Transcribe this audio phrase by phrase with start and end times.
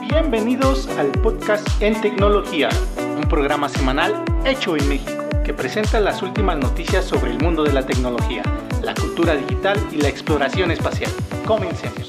[0.00, 2.68] Bienvenidos al podcast En Tecnología,
[3.16, 5.19] un programa semanal hecho en México
[5.50, 8.42] que presenta las últimas noticias sobre el mundo de la tecnología,
[8.84, 11.10] la cultura digital y la exploración espacial.
[11.44, 12.06] Comencemos.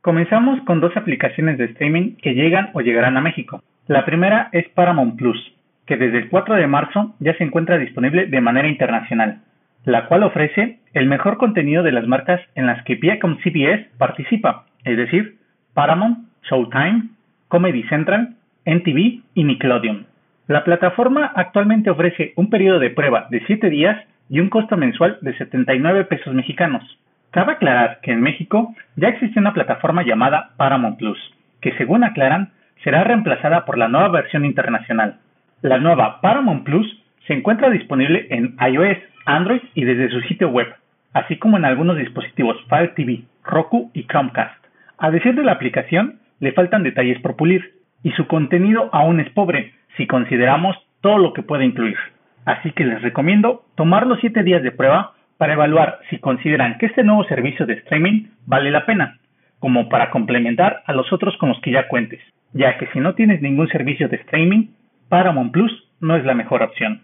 [0.00, 3.62] Comenzamos con dos aplicaciones de streaming que llegan o llegarán a México.
[3.88, 5.52] La primera es Paramount Plus,
[5.84, 9.42] que desde el 4 de marzo ya se encuentra disponible de manera internacional,
[9.84, 14.64] la cual ofrece el mejor contenido de las marcas en las que Viacom CBS participa,
[14.84, 15.36] es decir,
[15.74, 17.10] Paramount, Showtime,
[17.48, 18.34] Comedy Central,
[18.64, 20.09] NTV y Nickelodeon.
[20.50, 23.96] La plataforma actualmente ofrece un periodo de prueba de 7 días
[24.28, 26.82] y un costo mensual de 79 pesos mexicanos.
[27.30, 31.18] Cabe aclarar que en México ya existe una plataforma llamada Paramount Plus,
[31.60, 32.50] que según aclaran
[32.82, 35.20] será reemplazada por la nueva versión internacional.
[35.62, 40.66] La nueva Paramount Plus se encuentra disponible en iOS, Android y desde su sitio web,
[41.12, 44.66] así como en algunos dispositivos Fire TV, Roku y Chromecast.
[44.98, 49.30] A decir de la aplicación, le faltan detalles por pulir, y su contenido aún es
[49.30, 51.96] pobre si consideramos todo lo que puede incluir.
[52.44, 56.86] Así que les recomiendo tomar los 7 días de prueba para evaluar si consideran que
[56.86, 59.18] este nuevo servicio de streaming vale la pena,
[59.58, 62.20] como para complementar a los otros con los que ya cuentes,
[62.52, 64.68] ya que si no tienes ningún servicio de streaming,
[65.08, 67.02] Paramount Plus no es la mejor opción.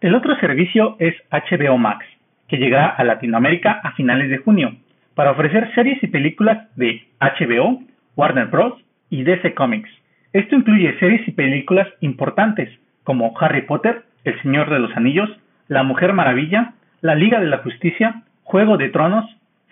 [0.00, 2.06] El otro servicio es HBO Max,
[2.48, 4.74] que llegará a Latinoamérica a finales de junio,
[5.14, 7.82] para ofrecer series y películas de HBO,
[8.16, 8.82] Warner Bros.
[9.10, 9.90] y DC Comics.
[10.32, 12.70] Esto incluye series y películas importantes
[13.04, 15.28] como Harry Potter, El Señor de los Anillos,
[15.68, 16.72] La Mujer Maravilla,
[17.02, 19.26] La Liga de la Justicia, Juego de Tronos,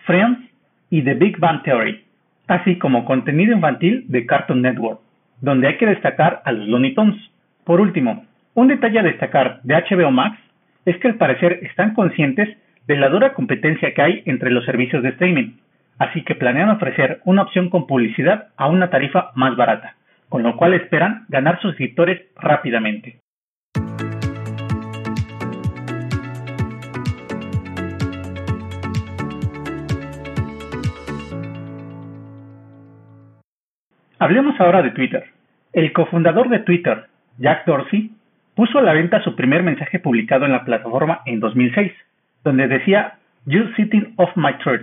[0.05, 0.47] Friends
[0.91, 2.03] y The Big Bang Theory,
[2.47, 4.99] así como contenido infantil de Cartoon Network,
[5.41, 7.19] donde hay que destacar a los Looney Tunes.
[7.63, 8.25] Por último,
[8.59, 10.37] un detalle a destacar de HBO Max
[10.85, 15.01] es que al parecer están conscientes de la dura competencia que hay entre los servicios
[15.01, 15.53] de streaming,
[15.97, 19.95] así que planean ofrecer una opción con publicidad a una tarifa más barata,
[20.27, 23.19] con lo cual esperan ganar suscriptores rápidamente.
[34.19, 35.23] Hablemos ahora de Twitter.
[35.71, 37.05] El cofundador de Twitter,
[37.37, 38.18] Jack Dorsey,
[38.59, 41.93] puso a la venta su primer mensaje publicado en la plataforma en 2006,
[42.43, 43.13] donde decía
[43.45, 44.81] You're sitting off my thread.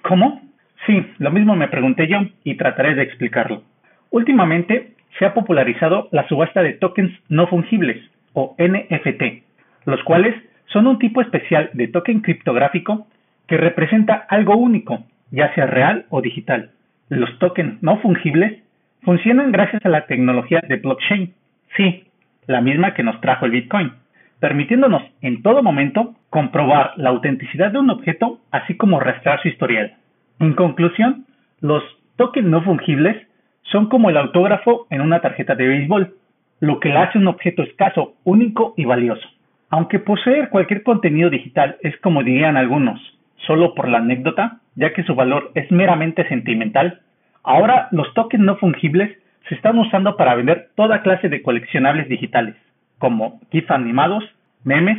[0.00, 0.40] ¿Cómo?
[0.86, 3.64] Sí, lo mismo me pregunté yo y trataré de explicarlo.
[4.08, 8.02] Últimamente se ha popularizado la subasta de tokens no fungibles
[8.32, 9.44] o NFT,
[9.84, 10.34] los cuales
[10.68, 13.08] son un tipo especial de token criptográfico
[13.46, 16.70] que representa algo único, ya sea real o digital.
[17.10, 18.62] Los tokens no fungibles
[19.02, 21.34] funcionan gracias a la tecnología de blockchain.
[21.76, 22.07] Sí,
[22.48, 23.92] la misma que nos trajo el Bitcoin,
[24.40, 29.94] permitiéndonos en todo momento comprobar la autenticidad de un objeto, así como rastrear su historial.
[30.40, 31.26] En conclusión,
[31.60, 31.82] los
[32.16, 33.16] tokens no fungibles
[33.62, 36.14] son como el autógrafo en una tarjeta de béisbol,
[36.60, 39.28] lo que la hace un objeto escaso, único y valioso.
[39.68, 42.98] Aunque poseer cualquier contenido digital es como dirían algunos,
[43.46, 47.00] solo por la anécdota, ya que su valor es meramente sentimental,
[47.42, 49.10] ahora los tokens no fungibles
[49.48, 52.54] se están usando para vender toda clase de coleccionables digitales,
[52.98, 54.24] como GIF animados,
[54.64, 54.98] memes,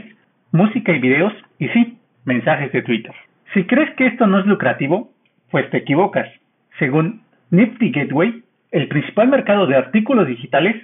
[0.51, 3.13] música y videos, y sí, mensajes de Twitter.
[3.53, 5.09] Si crees que esto no es lucrativo,
[5.51, 6.27] pues te equivocas.
[6.77, 7.21] Según
[7.51, 10.75] Nifty Gateway, el principal mercado de artículos digitales,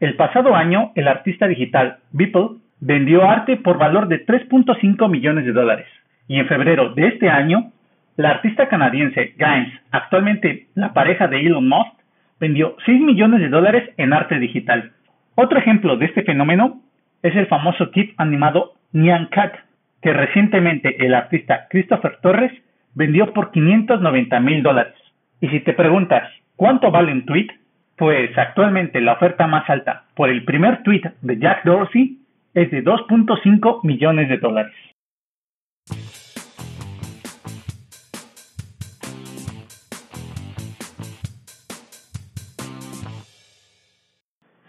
[0.00, 5.52] el pasado año el artista digital Beeple vendió arte por valor de 3.5 millones de
[5.52, 5.86] dólares.
[6.28, 7.72] Y en febrero de este año,
[8.16, 11.99] la artista canadiense Gaines, actualmente la pareja de Elon Musk,
[12.40, 14.92] vendió 6 millones de dólares en arte digital.
[15.34, 16.80] Otro ejemplo de este fenómeno
[17.22, 19.54] es el famoso kit animado Nyan Cat,
[20.02, 22.52] que recientemente el artista Christopher Torres
[22.94, 24.94] vendió por 590 mil dólares.
[25.40, 27.48] Y si te preguntas, ¿cuánto vale un tweet?
[27.96, 32.18] Pues actualmente la oferta más alta por el primer tweet de Jack Dorsey
[32.54, 34.72] es de 2.5 millones de dólares.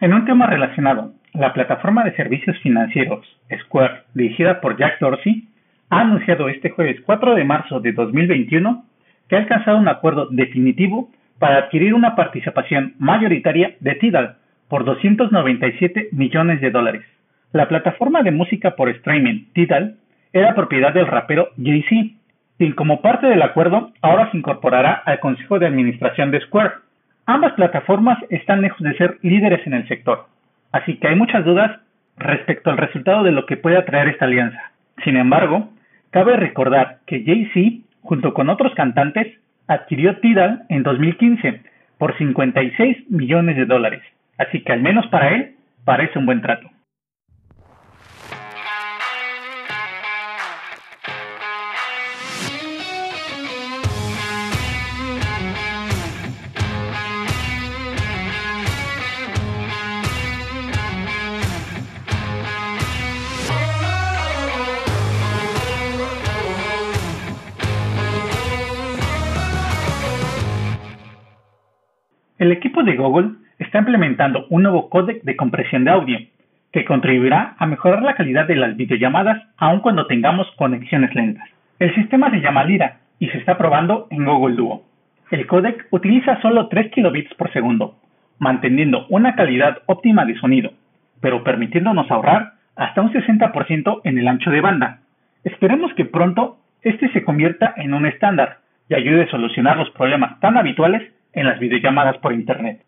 [0.01, 3.24] En un tema relacionado, la plataforma de servicios financieros
[3.65, 5.48] Square, dirigida por Jack Dorsey,
[5.92, 8.83] ha anunciado este jueves 4 de marzo de 2021
[9.30, 14.38] que ha alcanzado un acuerdo definitivo para adquirir una participación mayoritaria de Tidal
[14.69, 17.03] por 297 millones de dólares.
[17.51, 19.98] La plataforma de música por streaming Tidal
[20.33, 22.15] era propiedad del rapero Jay-Z,
[22.57, 26.71] quien como parte del acuerdo ahora se incorporará al consejo de administración de Square.
[27.33, 30.28] Ambas plataformas están lejos de ser líderes en el sector,
[30.74, 31.80] así que hay muchas dudas
[32.18, 34.74] respecto al resultado de lo que puede atraer esta alianza.
[35.06, 35.69] Sin embargo,
[36.10, 39.28] cabe recordar que Jay-Z, junto con otros cantantes,
[39.68, 41.62] adquirió Tidal en 2015
[41.98, 44.01] por 56 millones de dólares,
[44.38, 45.56] así que al menos para él
[45.86, 46.69] parece un buen trato.
[72.42, 76.18] El equipo de Google está implementando un nuevo códec de compresión de audio
[76.72, 81.48] que contribuirá a mejorar la calidad de las videollamadas aun cuando tengamos conexiones lentas.
[81.78, 84.84] El sistema se llama Lira y se está probando en Google Duo.
[85.30, 88.00] El códec utiliza solo 3 kilobits por segundo,
[88.40, 90.72] manteniendo una calidad óptima de sonido,
[91.20, 95.02] pero permitiéndonos ahorrar hasta un 60% en el ancho de banda.
[95.44, 100.40] Esperemos que pronto este se convierta en un estándar y ayude a solucionar los problemas
[100.40, 102.83] tan habituales en las videollamadas por Internet.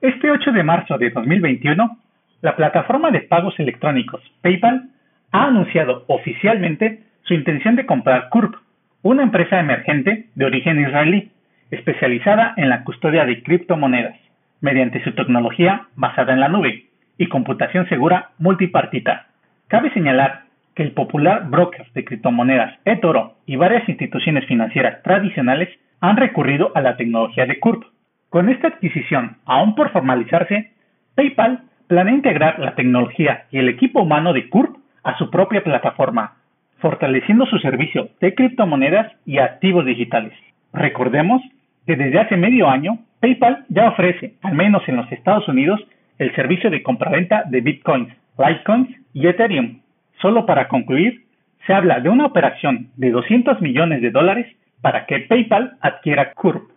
[0.00, 1.98] Este 8 de marzo de 2021,
[2.40, 4.90] la plataforma de pagos electrónicos PayPal
[5.30, 8.56] ha anunciado oficialmente su intención de comprar Curp,
[9.02, 11.30] una empresa emergente de origen israelí,
[11.70, 14.16] especializada en la custodia de criptomonedas,
[14.60, 19.31] mediante su tecnología basada en la nube y computación segura multipartita.
[19.72, 20.42] Cabe señalar
[20.74, 25.70] que el popular broker de criptomonedas eToro y varias instituciones financieras tradicionales
[26.02, 27.86] han recurrido a la tecnología de Curve.
[28.28, 30.72] Con esta adquisición, aún por formalizarse,
[31.14, 36.34] PayPal planea integrar la tecnología y el equipo humano de Curve a su propia plataforma,
[36.76, 40.34] fortaleciendo su servicio de criptomonedas y activos digitales.
[40.74, 41.40] Recordemos
[41.86, 45.80] que desde hace medio año, PayPal ya ofrece, al menos en los Estados Unidos,
[46.18, 49.80] el servicio de compraventa de Bitcoins, Litecoins y Ethereum.
[50.20, 51.26] Solo para concluir,
[51.66, 54.46] se habla de una operación de 200 millones de dólares
[54.80, 56.72] para que PayPal adquiera Curve.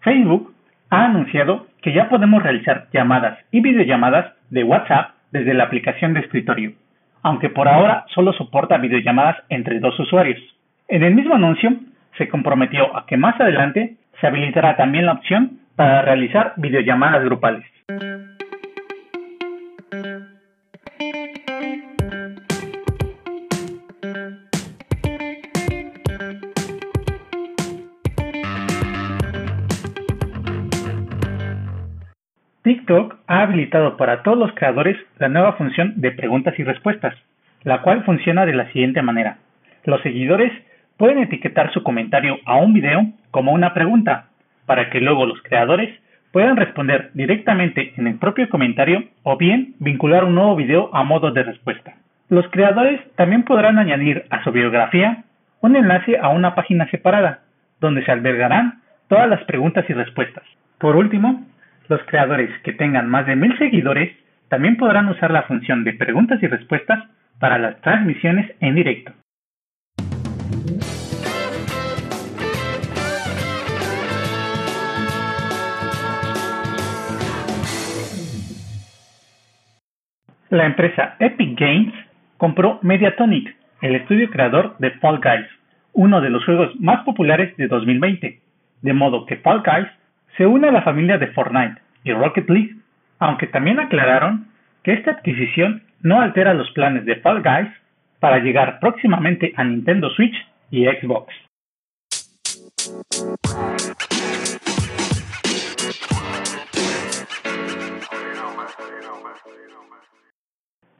[0.00, 0.54] Facebook
[0.90, 6.20] ha anunciado que ya podemos realizar llamadas y videollamadas de WhatsApp desde la aplicación de
[6.20, 6.72] escritorio,
[7.22, 10.40] aunque por ahora solo soporta videollamadas entre dos usuarios.
[10.88, 11.70] En el mismo anuncio,
[12.18, 17.64] se comprometió a que más adelante se habilitará también la opción para realizar videollamadas grupales.
[32.62, 37.14] TikTok ha habilitado para todos los creadores la nueva función de preguntas y respuestas,
[37.62, 39.38] la cual funciona de la siguiente manera.
[39.84, 40.52] Los seguidores
[40.98, 44.26] pueden etiquetar su comentario a un video como una pregunta,
[44.66, 45.88] para que luego los creadores
[46.32, 51.30] puedan responder directamente en el propio comentario o bien vincular un nuevo video a modo
[51.30, 51.94] de respuesta.
[52.28, 55.24] Los creadores también podrán añadir a su biografía
[55.60, 57.40] un enlace a una página separada,
[57.80, 60.44] donde se albergarán todas las preguntas y respuestas.
[60.78, 61.46] Por último,
[61.88, 64.14] los creadores que tengan más de mil seguidores
[64.48, 67.04] también podrán usar la función de preguntas y respuestas
[67.38, 69.12] para las transmisiones en directo.
[80.50, 81.92] La empresa Epic Games
[82.38, 85.46] compró Mediatonic, el estudio creador de Fall Guys,
[85.92, 88.40] uno de los juegos más populares de 2020,
[88.80, 89.88] de modo que Fall Guys
[90.38, 92.76] se une a la familia de Fortnite y Rocket League,
[93.18, 94.46] aunque también aclararon
[94.84, 97.68] que esta adquisición no altera los planes de Fall Guys
[98.20, 100.34] para llegar próximamente a Nintendo Switch
[100.70, 101.34] y Xbox.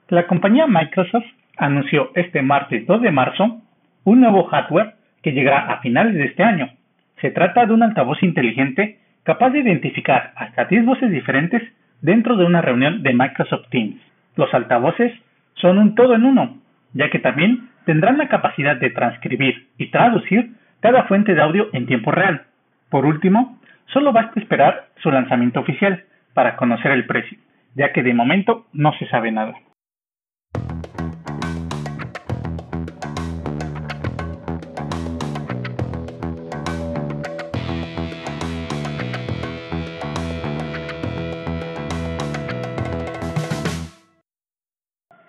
[0.08, 1.26] La compañía Microsoft
[1.58, 3.60] anunció este martes 2 de marzo
[4.04, 6.70] un nuevo hardware que llegará a finales de este año.
[7.20, 11.62] Se trata de un altavoz inteligente capaz de identificar hasta 10 voces diferentes
[12.00, 14.00] dentro de una reunión de Microsoft Teams.
[14.36, 15.12] Los altavoces
[15.54, 16.56] son un todo en uno,
[16.92, 21.86] ya que también tendrán la capacidad de transcribir y traducir cada fuente de audio en
[21.86, 22.42] tiempo real.
[22.90, 26.04] Por último, solo basta esperar su lanzamiento oficial
[26.34, 27.38] para conocer el precio,
[27.74, 29.54] ya que de momento no se sabe nada.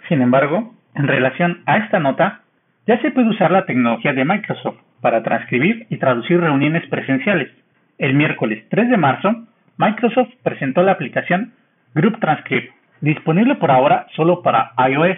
[0.07, 2.41] Sin embargo, en relación a esta nota,
[2.87, 7.49] ya se puede usar la tecnología de Microsoft para transcribir y traducir reuniones presenciales.
[7.97, 9.45] El miércoles 3 de marzo,
[9.77, 11.53] Microsoft presentó la aplicación
[11.93, 15.17] Group Transcript, disponible por ahora solo para iOS,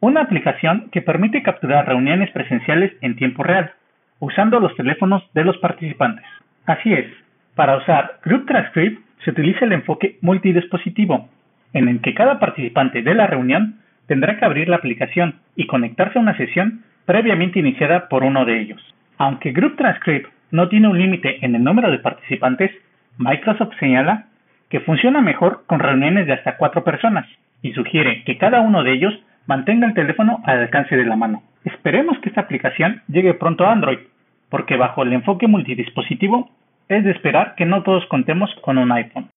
[0.00, 3.72] una aplicación que permite capturar reuniones presenciales en tiempo real,
[4.18, 6.24] usando los teléfonos de los participantes.
[6.66, 7.06] Así es,
[7.54, 11.28] para usar Group Transcript se utiliza el enfoque multidispositivo,
[11.72, 13.79] en el que cada participante de la reunión
[14.10, 18.60] tendrá que abrir la aplicación y conectarse a una sesión previamente iniciada por uno de
[18.60, 18.82] ellos.
[19.18, 22.72] Aunque Group Transcript no tiene un límite en el número de participantes,
[23.18, 24.24] Microsoft señala
[24.68, 27.24] que funciona mejor con reuniones de hasta cuatro personas
[27.62, 29.14] y sugiere que cada uno de ellos
[29.46, 31.44] mantenga el teléfono al alcance de la mano.
[31.64, 34.00] Esperemos que esta aplicación llegue pronto a Android,
[34.48, 36.50] porque bajo el enfoque multidispositivo
[36.88, 39.29] es de esperar que no todos contemos con un iPhone.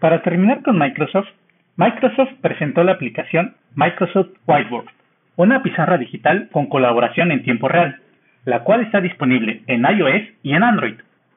[0.00, 1.28] Para terminar con Microsoft,
[1.76, 4.86] Microsoft presentó la aplicación Microsoft Whiteboard,
[5.34, 8.00] una pizarra digital con colaboración en tiempo real,
[8.44, 10.94] la cual está disponible en iOS y en Android.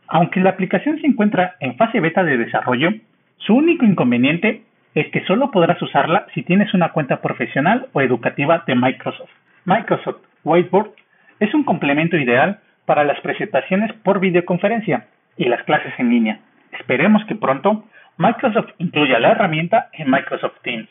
[0.07, 2.91] Aunque la aplicación se encuentra en fase beta de desarrollo,
[3.37, 4.61] su único inconveniente
[4.93, 9.31] es que solo podrás usarla si tienes una cuenta profesional o educativa de Microsoft.
[9.65, 10.91] Microsoft Whiteboard
[11.39, 16.39] es un complemento ideal para las presentaciones por videoconferencia y las clases en línea.
[16.73, 17.85] Esperemos que pronto
[18.21, 20.87] Microsoft incluye la herramienta en Microsoft Teams.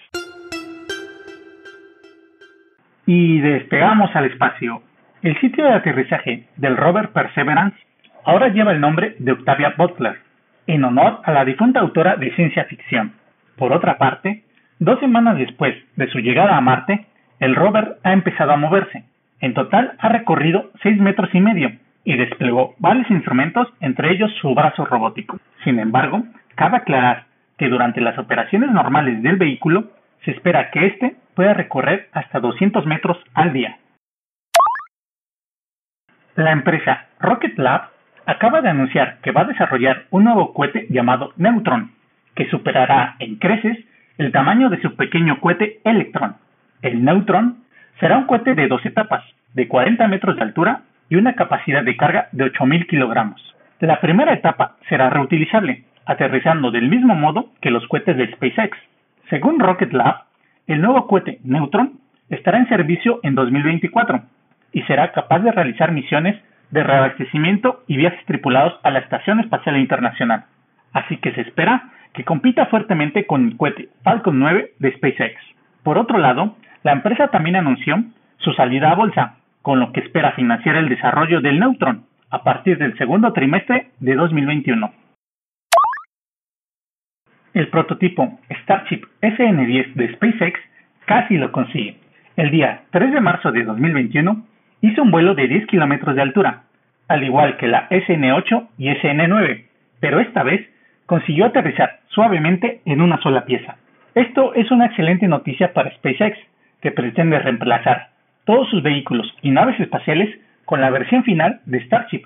[3.06, 4.82] Y despegamos al espacio.
[5.22, 7.78] El sitio de aterrizaje del rover Perseverance
[8.24, 10.18] ahora lleva el nombre de Octavia Butler,
[10.66, 13.12] en honor a la difunta autora de ciencia ficción.
[13.56, 14.42] Por otra parte,
[14.80, 17.06] dos semanas después de su llegada a Marte,
[17.38, 19.04] el rover ha empezado a moverse.
[19.40, 21.70] En total ha recorrido 6 metros y medio
[22.04, 25.38] y desplegó varios instrumentos, entre ellos su brazo robótico.
[25.62, 26.24] Sin embargo,
[26.60, 27.24] Cabe aclarar
[27.56, 29.92] que durante las operaciones normales del vehículo
[30.26, 33.78] se espera que éste pueda recorrer hasta 200 metros al día.
[36.36, 37.88] La empresa Rocket Lab
[38.26, 41.92] acaba de anunciar que va a desarrollar un nuevo cohete llamado Neutron,
[42.34, 43.78] que superará en creces
[44.18, 46.36] el tamaño de su pequeño cohete Electron.
[46.82, 47.64] El Neutron
[48.00, 49.24] será un cohete de dos etapas,
[49.54, 53.50] de 40 metros de altura y una capacidad de carga de 8.000 kilogramos.
[53.80, 58.76] La primera etapa será reutilizable, aterrizando del mismo modo que los cohetes de SpaceX.
[59.30, 60.24] Según Rocket Lab,
[60.66, 61.92] el nuevo cohete Neutron
[62.28, 64.20] estará en servicio en 2024
[64.72, 66.38] y será capaz de realizar misiones
[66.70, 70.44] de reabastecimiento y viajes tripulados a la Estación Espacial Internacional.
[70.92, 75.40] Así que se espera que compita fuertemente con el cohete Falcon 9 de SpaceX.
[75.82, 78.04] Por otro lado, la empresa también anunció
[78.40, 82.78] su salida a bolsa, con lo que espera financiar el desarrollo del Neutron a partir
[82.78, 84.92] del segundo trimestre de 2021.
[87.52, 90.60] El prototipo Starship SN10 de SpaceX
[91.04, 91.96] casi lo consigue.
[92.36, 94.46] El día 3 de marzo de 2021
[94.82, 96.62] hizo un vuelo de 10 kilómetros de altura,
[97.08, 99.64] al igual que la SN8 y SN9,
[99.98, 100.68] pero esta vez
[101.06, 103.76] consiguió aterrizar suavemente en una sola pieza.
[104.14, 106.38] Esto es una excelente noticia para SpaceX,
[106.80, 108.10] que pretende reemplazar
[108.44, 110.30] todos sus vehículos y naves espaciales
[110.70, 112.22] con la versión final de Starship.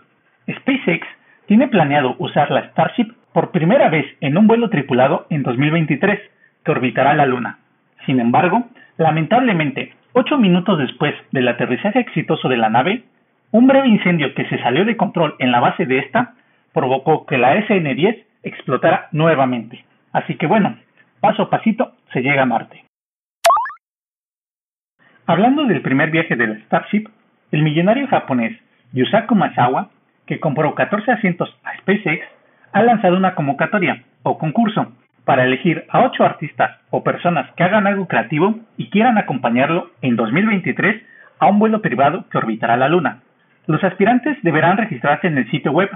[0.46, 1.06] SpaceX
[1.46, 6.20] tiene planeado usar la Starship por primera vez en un vuelo tripulado en 2023,
[6.62, 7.60] que orbitará la Luna.
[8.04, 8.64] Sin embargo,
[8.98, 13.04] lamentablemente, ocho minutos después del aterrizaje exitoso de la nave,
[13.50, 16.34] un breve incendio que se salió de control en la base de esta
[16.74, 19.86] provocó que la SN-10 explotara nuevamente.
[20.12, 20.76] Así que bueno,
[21.20, 22.84] paso a pasito se llega a Marte.
[25.24, 27.08] Hablando del primer viaje del Starship,
[27.54, 28.58] el millonario japonés
[28.94, 29.88] Yusaku Masawa,
[30.26, 32.26] que compró 14 asientos a SpaceX,
[32.72, 34.92] ha lanzado una convocatoria o concurso
[35.24, 40.16] para elegir a ocho artistas o personas que hagan algo creativo y quieran acompañarlo en
[40.16, 41.00] 2023
[41.38, 43.20] a un vuelo privado que orbitará la Luna.
[43.68, 45.90] Los aspirantes deberán registrarse en el sitio web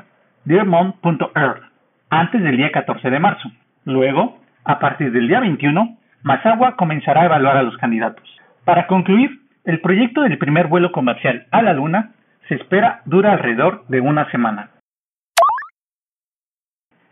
[0.44, 1.62] dearmon.earth
[2.08, 3.50] antes del día 14 de marzo.
[3.84, 8.24] Luego, a partir del día 21, Masawa comenzará a evaluar a los candidatos.
[8.64, 12.12] Para concluir, el proyecto del primer vuelo comercial a la Luna
[12.48, 14.70] se espera dura alrededor de una semana.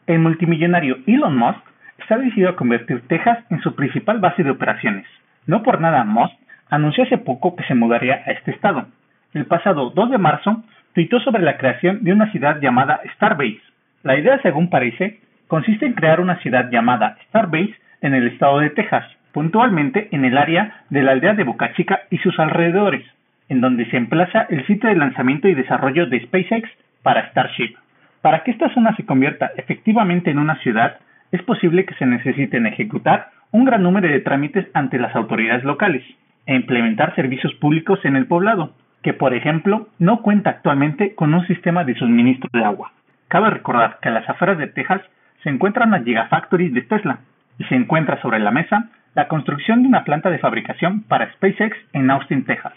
[0.06, 1.60] El multimillonario Elon Musk
[1.98, 5.04] está decidido a convertir Texas en su principal base de operaciones.
[5.44, 6.32] No por nada, Musk
[6.70, 8.86] anunció hace poco que se mudaría a este estado.
[9.34, 13.60] El pasado 2 de marzo, tuitó sobre la creación de una ciudad llamada Starbase.
[14.02, 18.70] La idea, según parece, consiste en crear una ciudad llamada Starbase en el estado de
[18.70, 19.04] Texas,
[19.36, 23.04] puntualmente en el área de la aldea de Boca Chica y sus alrededores,
[23.50, 26.66] en donde se emplaza el sitio de lanzamiento y desarrollo de SpaceX
[27.02, 27.76] para Starship.
[28.22, 30.96] Para que esta zona se convierta efectivamente en una ciudad,
[31.32, 36.02] es posible que se necesiten ejecutar un gran número de trámites ante las autoridades locales
[36.46, 41.46] e implementar servicios públicos en el poblado, que por ejemplo no cuenta actualmente con un
[41.46, 42.90] sistema de suministro de agua.
[43.28, 45.02] Cabe recordar que a las afueras de Texas
[45.42, 47.18] se encuentran las Gigafactories de Tesla
[47.58, 51.74] y se encuentra sobre la mesa la construcción de una planta de fabricación para SpaceX
[51.94, 52.74] en Austin, Texas.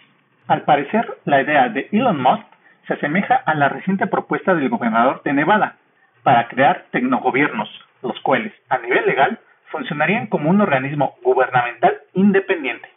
[0.48, 2.46] Al parecer, la idea de Elon Musk
[2.88, 5.75] se asemeja a la reciente propuesta del gobernador de Nevada
[6.24, 7.69] para crear tecnogobiernos,
[8.01, 12.88] los cuales, a nivel legal, funcionarían como un organismo gubernamental independiente.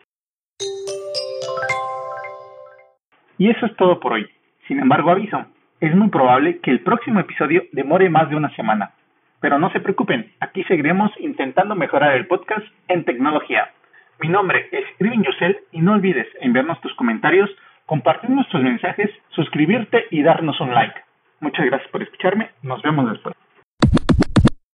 [3.39, 4.31] Y eso es todo por hoy.
[4.69, 5.47] Sin embargo, aviso,
[5.81, 8.93] es muy probable que el próximo episodio demore más de una semana.
[9.43, 13.73] Pero no se preocupen, aquí seguiremos intentando mejorar el podcast en tecnología.
[14.21, 17.51] Mi nombre es Irving Yusel y no olvides enviarnos tus comentarios,
[17.85, 20.95] compartir nuestros mensajes, suscribirte y darnos un like.
[21.41, 23.35] Muchas gracias por escucharme, nos vemos después.